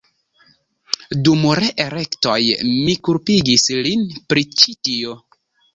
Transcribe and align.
Dum 1.27 1.43
reelektoj 1.61 2.39
mi 2.73 2.99
kulpigis 3.09 3.71
lin 3.85 4.11
pri 4.33 4.49
ĉi 4.59 4.77
tio. 4.89 5.21